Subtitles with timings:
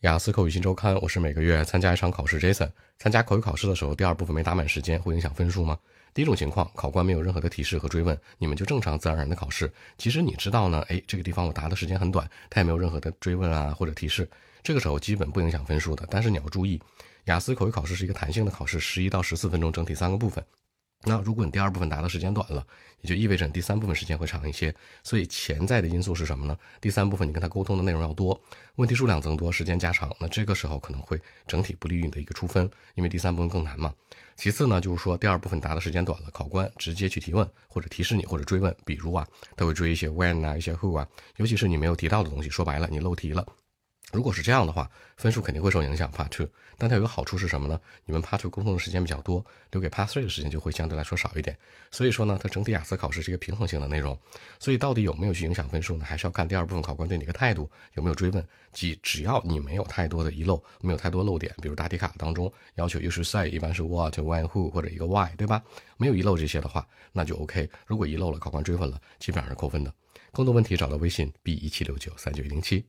[0.00, 2.40] 雅思口语新周刊，我是每个月参加一场考试。
[2.40, 5.78] Jason 参加口语考试的时候，第二部分没打满时间，会影响分数吗？
[6.14, 9.70] 第一种情况，考官没有任何的提示和追问，你们就正常自然而然的考试。
[9.98, 14.26] 其实你知道呢，哎，这个地方我答的时间很短，他也没有任何的追问啊或者提示，
[14.62, 16.06] 这个时候基本不影响分数的。
[16.08, 16.80] 但是你要注意，
[17.26, 20.42] 雅思口语考试是一个弹性的考试，十一到十四分钟，整体三个部分。
[21.02, 22.66] 那如果你第二部分答的时间短了，
[23.00, 24.74] 也就意味着你第三部分时间会长一些。
[25.02, 26.54] 所以潜在的因素是什么呢？
[26.78, 28.38] 第三部分你跟他沟通的内容要多，
[28.76, 33.94] 问题数量增多，时间加长，那这个时候可能会整体不利于你的一个出分，因为第三部分更难嘛。
[34.36, 43.46] 其次呢，就是说第二部分答的时间短了，考官直接去提问或者提示你或者追问，比如啊，他会追一些 when 啊，一些 who 啊，尤其是你没有提到的东西，说白了你漏题了。
[44.12, 46.10] 如果是这样的话，分数肯定会受影响。
[46.10, 47.80] Part two，但它有个好处是什么呢？
[48.04, 51.56] 你们 Part two 沟通的时间比较多，留给 Part three 的时间就会相对来说少一点。
[51.90, 54.18] 所以说呢，它整体雅思考试是一个平衡性的内容。
[54.58, 56.04] 所以到底有没有去影响分数呢？
[56.04, 58.44] 还是要看第二部分考官对你的态度有没有追问。
[58.72, 65.62] 即只要你没有太多的遗漏，没有太多漏点，比如答题卡当中要求 you should say 一般是 what、when、who 或者一个 why，对吧？
[65.96, 67.68] 没有遗漏这些的话，那就 OK。
[67.86, 69.92] 如果遗漏了，考官追问了，基本上是扣分的。
[70.32, 72.84] 更多问题找到微信 b 一七六九三九一零七。